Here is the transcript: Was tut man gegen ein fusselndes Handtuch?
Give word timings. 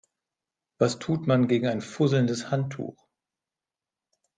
Was 0.79 0.97
tut 0.97 1.27
man 1.27 1.47
gegen 1.47 1.67
ein 1.67 1.79
fusselndes 1.79 2.49
Handtuch? 2.49 3.05